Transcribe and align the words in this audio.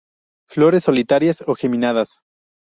Flores 0.49 0.85
solitarias 0.85 1.43
o 1.45 1.53
geminadas. 1.53 2.21